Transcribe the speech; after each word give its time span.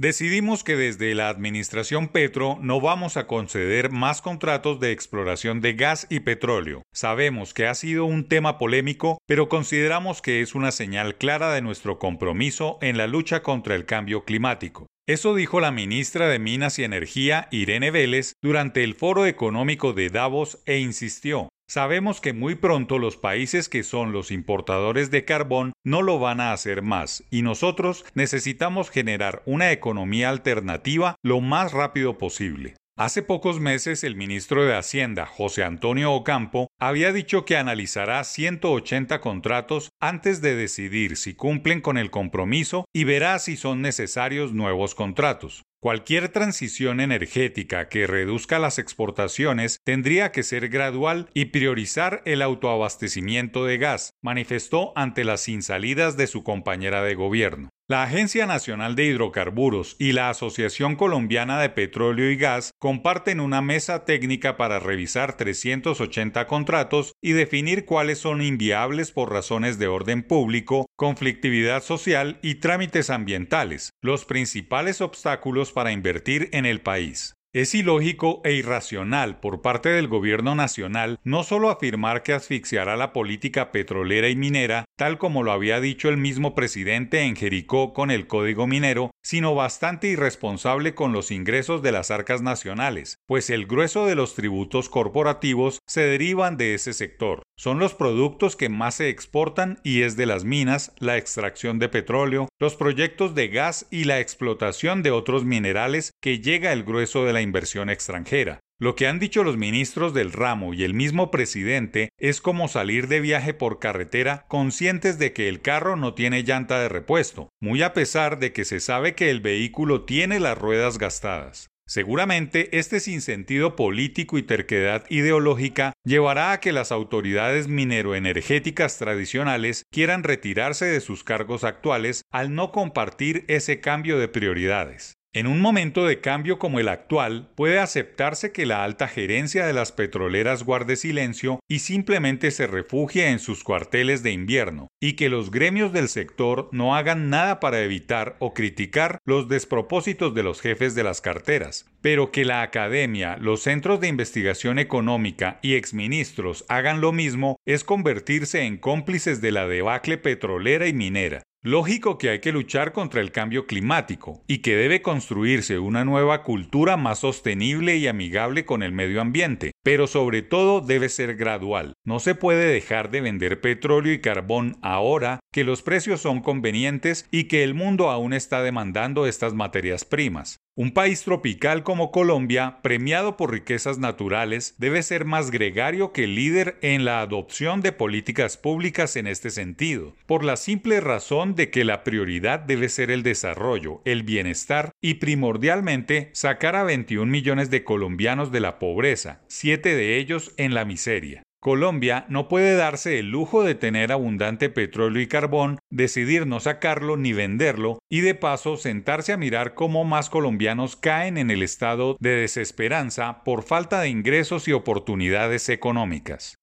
Decidimos 0.00 0.64
que 0.64 0.76
desde 0.76 1.14
la 1.14 1.28
administración 1.28 2.08
Petro 2.08 2.56
no 2.62 2.80
vamos 2.80 3.18
a 3.18 3.26
conceder 3.26 3.90
más 3.90 4.22
contratos 4.22 4.80
de 4.80 4.92
exploración 4.92 5.60
de 5.60 5.74
gas 5.74 6.06
y 6.08 6.20
petróleo. 6.20 6.80
Sabemos 6.90 7.52
que 7.52 7.66
ha 7.66 7.74
sido 7.74 8.06
un 8.06 8.26
tema 8.26 8.56
polémico, 8.56 9.18
pero 9.26 9.50
consideramos 9.50 10.22
que 10.22 10.40
es 10.40 10.54
una 10.54 10.72
señal 10.72 11.16
clara 11.16 11.52
de 11.52 11.60
nuestro 11.60 11.98
compromiso 11.98 12.78
en 12.80 12.96
la 12.96 13.08
lucha 13.08 13.42
contra 13.42 13.74
el 13.74 13.84
cambio 13.84 14.24
climático. 14.24 14.86
Eso 15.06 15.34
dijo 15.34 15.60
la 15.60 15.70
ministra 15.70 16.28
de 16.28 16.38
Minas 16.38 16.78
y 16.78 16.84
Energía, 16.84 17.48
Irene 17.50 17.90
Vélez, 17.90 18.32
durante 18.40 18.84
el 18.84 18.94
Foro 18.94 19.26
Económico 19.26 19.92
de 19.92 20.08
Davos 20.08 20.62
e 20.64 20.78
insistió, 20.78 21.49
Sabemos 21.70 22.20
que 22.20 22.32
muy 22.32 22.56
pronto 22.56 22.98
los 22.98 23.16
países 23.16 23.68
que 23.68 23.84
son 23.84 24.10
los 24.10 24.32
importadores 24.32 25.12
de 25.12 25.24
carbón 25.24 25.72
no 25.84 26.02
lo 26.02 26.18
van 26.18 26.40
a 26.40 26.52
hacer 26.52 26.82
más 26.82 27.22
y 27.30 27.42
nosotros 27.42 28.04
necesitamos 28.12 28.90
generar 28.90 29.44
una 29.46 29.70
economía 29.70 30.30
alternativa 30.30 31.14
lo 31.22 31.40
más 31.40 31.70
rápido 31.70 32.18
posible. 32.18 32.74
Hace 32.98 33.22
pocos 33.22 33.60
meses 33.60 34.02
el 34.02 34.16
ministro 34.16 34.64
de 34.64 34.74
Hacienda, 34.74 35.26
José 35.26 35.62
Antonio 35.62 36.12
Ocampo, 36.12 36.66
había 36.80 37.12
dicho 37.12 37.44
que 37.44 37.56
analizará 37.56 38.24
180 38.24 39.20
contratos 39.20 39.90
antes 40.00 40.42
de 40.42 40.56
decidir 40.56 41.16
si 41.16 41.34
cumplen 41.34 41.82
con 41.82 41.98
el 41.98 42.10
compromiso 42.10 42.84
y 42.92 43.04
verá 43.04 43.38
si 43.38 43.56
son 43.56 43.80
necesarios 43.80 44.52
nuevos 44.52 44.96
contratos. 44.96 45.62
Cualquier 45.82 46.28
transición 46.28 47.00
energética 47.00 47.88
que 47.88 48.06
reduzca 48.06 48.58
las 48.58 48.78
exportaciones 48.78 49.80
tendría 49.82 50.30
que 50.30 50.42
ser 50.42 50.68
gradual 50.68 51.30
y 51.32 51.46
priorizar 51.46 52.20
el 52.26 52.42
autoabastecimiento 52.42 53.64
de 53.64 53.78
gas, 53.78 54.12
manifestó 54.20 54.92
ante 54.94 55.24
las 55.24 55.48
insalidas 55.48 56.18
de 56.18 56.26
su 56.26 56.44
compañera 56.44 57.02
de 57.02 57.14
gobierno. 57.14 57.70
La 57.90 58.04
Agencia 58.04 58.46
Nacional 58.46 58.94
de 58.94 59.06
Hidrocarburos 59.06 59.96
y 59.98 60.12
la 60.12 60.30
Asociación 60.30 60.94
Colombiana 60.94 61.60
de 61.60 61.70
Petróleo 61.70 62.30
y 62.30 62.36
Gas 62.36 62.70
comparten 62.78 63.40
una 63.40 63.62
mesa 63.62 64.04
técnica 64.04 64.56
para 64.56 64.78
revisar 64.78 65.36
380 65.36 66.46
contratos 66.46 67.14
y 67.20 67.32
definir 67.32 67.86
cuáles 67.86 68.18
son 68.18 68.42
inviables 68.42 69.10
por 69.10 69.32
razones 69.32 69.80
de 69.80 69.88
orden 69.88 70.22
público, 70.22 70.86
conflictividad 70.94 71.82
social 71.82 72.38
y 72.42 72.60
trámites 72.60 73.10
ambientales, 73.10 73.90
los 74.02 74.24
principales 74.24 75.00
obstáculos 75.00 75.72
para 75.72 75.90
invertir 75.90 76.48
en 76.52 76.66
el 76.66 76.82
país. 76.82 77.34
Es 77.52 77.74
ilógico 77.74 78.40
e 78.44 78.52
irracional 78.52 79.40
por 79.40 79.60
parte 79.60 79.88
del 79.88 80.06
gobierno 80.06 80.54
nacional 80.54 81.18
no 81.24 81.42
solo 81.42 81.70
afirmar 81.70 82.22
que 82.22 82.32
asfixiará 82.32 82.96
la 82.96 83.12
política 83.12 83.72
petrolera 83.72 84.28
y 84.28 84.36
minera, 84.36 84.84
tal 85.00 85.16
como 85.16 85.42
lo 85.42 85.52
había 85.52 85.80
dicho 85.80 86.10
el 86.10 86.18
mismo 86.18 86.54
presidente 86.54 87.22
en 87.22 87.34
Jericó 87.34 87.94
con 87.94 88.10
el 88.10 88.26
Código 88.26 88.66
Minero, 88.66 89.12
sino 89.22 89.54
bastante 89.54 90.08
irresponsable 90.08 90.94
con 90.94 91.14
los 91.14 91.30
ingresos 91.30 91.80
de 91.80 91.90
las 91.90 92.10
arcas 92.10 92.42
nacionales, 92.42 93.16
pues 93.26 93.48
el 93.48 93.64
grueso 93.64 94.04
de 94.04 94.14
los 94.14 94.34
tributos 94.34 94.90
corporativos 94.90 95.78
se 95.88 96.02
derivan 96.02 96.58
de 96.58 96.74
ese 96.74 96.92
sector. 96.92 97.42
Son 97.56 97.78
los 97.78 97.94
productos 97.94 98.56
que 98.56 98.68
más 98.68 98.96
se 98.96 99.08
exportan 99.08 99.80
y 99.84 100.02
es 100.02 100.18
de 100.18 100.26
las 100.26 100.44
minas, 100.44 100.92
la 100.98 101.16
extracción 101.16 101.78
de 101.78 101.88
petróleo, 101.88 102.50
los 102.58 102.76
proyectos 102.76 103.34
de 103.34 103.48
gas 103.48 103.86
y 103.90 104.04
la 104.04 104.20
explotación 104.20 105.02
de 105.02 105.12
otros 105.12 105.46
minerales 105.46 106.10
que 106.20 106.40
llega 106.40 106.74
el 106.74 106.84
grueso 106.84 107.24
de 107.24 107.32
la 107.32 107.40
inversión 107.40 107.88
extranjera. 107.88 108.60
Lo 108.80 108.94
que 108.96 109.06
han 109.06 109.18
dicho 109.18 109.44
los 109.44 109.58
ministros 109.58 110.14
del 110.14 110.32
ramo 110.32 110.72
y 110.72 110.84
el 110.84 110.94
mismo 110.94 111.30
presidente 111.30 112.08
es 112.16 112.40
como 112.40 112.66
salir 112.66 113.08
de 113.08 113.20
viaje 113.20 113.52
por 113.52 113.78
carretera 113.78 114.46
conscientes 114.48 115.18
de 115.18 115.34
que 115.34 115.50
el 115.50 115.60
carro 115.60 115.96
no 115.96 116.14
tiene 116.14 116.44
llanta 116.44 116.80
de 116.80 116.88
repuesto, 116.88 117.50
muy 117.60 117.82
a 117.82 117.92
pesar 117.92 118.38
de 118.38 118.54
que 118.54 118.64
se 118.64 118.80
sabe 118.80 119.14
que 119.14 119.28
el 119.28 119.42
vehículo 119.42 120.06
tiene 120.06 120.40
las 120.40 120.56
ruedas 120.56 120.96
gastadas. 120.96 121.66
Seguramente 121.86 122.78
este 122.78 123.00
sinsentido 123.00 123.76
político 123.76 124.38
y 124.38 124.44
terquedad 124.44 125.04
ideológica 125.10 125.92
llevará 126.02 126.52
a 126.52 126.60
que 126.60 126.72
las 126.72 126.90
autoridades 126.90 127.68
mineroenergéticas 127.68 128.96
tradicionales 128.96 129.82
quieran 129.92 130.22
retirarse 130.22 130.86
de 130.86 131.00
sus 131.00 131.22
cargos 131.22 131.64
actuales 131.64 132.22
al 132.30 132.54
no 132.54 132.72
compartir 132.72 133.44
ese 133.48 133.80
cambio 133.80 134.18
de 134.18 134.28
prioridades. 134.28 135.19
En 135.32 135.46
un 135.46 135.60
momento 135.60 136.06
de 136.06 136.20
cambio 136.20 136.58
como 136.58 136.80
el 136.80 136.88
actual, 136.88 137.50
puede 137.54 137.78
aceptarse 137.78 138.50
que 138.50 138.66
la 138.66 138.82
alta 138.82 139.06
gerencia 139.06 139.64
de 139.64 139.72
las 139.72 139.92
petroleras 139.92 140.64
guarde 140.64 140.96
silencio 140.96 141.60
y 141.68 141.78
simplemente 141.78 142.50
se 142.50 142.66
refugie 142.66 143.28
en 143.28 143.38
sus 143.38 143.62
cuarteles 143.62 144.24
de 144.24 144.32
invierno, 144.32 144.88
y 145.00 145.12
que 145.12 145.28
los 145.28 145.52
gremios 145.52 145.92
del 145.92 146.08
sector 146.08 146.68
no 146.72 146.96
hagan 146.96 147.30
nada 147.30 147.60
para 147.60 147.80
evitar 147.80 148.34
o 148.40 148.54
criticar 148.54 149.18
los 149.24 149.48
despropósitos 149.48 150.34
de 150.34 150.42
los 150.42 150.60
jefes 150.60 150.96
de 150.96 151.04
las 151.04 151.20
carteras, 151.20 151.88
pero 152.00 152.32
que 152.32 152.44
la 152.44 152.62
academia, 152.62 153.36
los 153.36 153.62
centros 153.62 154.00
de 154.00 154.08
investigación 154.08 154.80
económica 154.80 155.60
y 155.62 155.74
exministros 155.74 156.64
hagan 156.68 157.00
lo 157.00 157.12
mismo 157.12 157.54
es 157.66 157.84
convertirse 157.84 158.62
en 158.62 158.78
cómplices 158.78 159.40
de 159.40 159.52
la 159.52 159.68
debacle 159.68 160.18
petrolera 160.18 160.88
y 160.88 160.92
minera. 160.92 161.44
Lógico 161.62 162.16
que 162.16 162.30
hay 162.30 162.38
que 162.38 162.52
luchar 162.52 162.94
contra 162.94 163.20
el 163.20 163.32
cambio 163.32 163.66
climático 163.66 164.42
y 164.46 164.62
que 164.62 164.76
debe 164.76 165.02
construirse 165.02 165.78
una 165.78 166.06
nueva 166.06 166.42
cultura 166.42 166.96
más 166.96 167.18
sostenible 167.18 167.98
y 167.98 168.06
amigable 168.06 168.64
con 168.64 168.82
el 168.82 168.92
medio 168.92 169.20
ambiente, 169.20 169.72
pero 169.82 170.06
sobre 170.06 170.42
todo 170.42 170.80
debe 170.80 171.08
ser 171.08 171.36
gradual. 171.36 171.94
No 172.04 172.20
se 172.20 172.34
puede 172.34 172.66
dejar 172.66 173.10
de 173.10 173.20
vender 173.20 173.60
petróleo 173.60 174.12
y 174.12 174.20
carbón 174.20 174.76
ahora 174.82 175.40
que 175.52 175.64
los 175.64 175.82
precios 175.82 176.20
son 176.20 176.40
convenientes 176.40 177.26
y 177.30 177.44
que 177.44 177.64
el 177.64 177.74
mundo 177.74 178.10
aún 178.10 178.32
está 178.32 178.62
demandando 178.62 179.26
estas 179.26 179.54
materias 179.54 180.04
primas. 180.04 180.56
Un 180.76 180.92
país 180.92 181.24
tropical 181.24 181.82
como 181.82 182.10
Colombia, 182.10 182.78
premiado 182.80 183.36
por 183.36 183.50
riquezas 183.52 183.98
naturales, 183.98 184.76
debe 184.78 185.02
ser 185.02 185.26
más 185.26 185.50
gregario 185.50 186.12
que 186.12 186.26
líder 186.26 186.78
en 186.80 187.04
la 187.04 187.20
adopción 187.20 187.82
de 187.82 187.92
políticas 187.92 188.56
públicas 188.56 189.16
en 189.16 189.26
este 189.26 189.50
sentido, 189.50 190.14
por 190.24 190.42
la 190.42 190.56
simple 190.56 191.00
razón 191.00 191.54
de 191.54 191.70
que 191.70 191.84
la 191.84 192.02
prioridad 192.02 192.60
debe 192.60 192.88
ser 192.88 193.10
el 193.10 193.22
desarrollo, 193.22 194.00
el 194.06 194.22
bienestar 194.22 194.92
y 195.02 195.14
primordialmente 195.14 196.30
sacar 196.32 196.76
a 196.76 196.84
21 196.84 197.30
millones 197.30 197.68
de 197.68 197.84
colombianos 197.84 198.50
de 198.50 198.60
la 198.60 198.78
pobreza, 198.78 199.42
siete 199.70 199.94
de 199.94 200.16
ellos 200.16 200.52
en 200.56 200.74
la 200.74 200.84
miseria. 200.84 201.44
Colombia 201.60 202.26
no 202.28 202.48
puede 202.48 202.74
darse 202.74 203.20
el 203.20 203.30
lujo 203.30 203.62
de 203.62 203.76
tener 203.76 204.10
abundante 204.10 204.68
petróleo 204.68 205.22
y 205.22 205.28
carbón, 205.28 205.78
decidir 205.90 206.44
no 206.44 206.58
sacarlo 206.58 207.16
ni 207.16 207.32
venderlo 207.32 208.00
y 208.10 208.22
de 208.22 208.34
paso 208.34 208.76
sentarse 208.76 209.32
a 209.32 209.36
mirar 209.36 209.74
cómo 209.74 210.04
más 210.04 210.28
colombianos 210.28 210.96
caen 210.96 211.38
en 211.38 211.52
el 211.52 211.62
estado 211.62 212.16
de 212.18 212.30
desesperanza 212.30 213.44
por 213.44 213.62
falta 213.62 214.00
de 214.00 214.08
ingresos 214.08 214.66
y 214.66 214.72
oportunidades 214.72 215.68
económicas. 215.68 216.56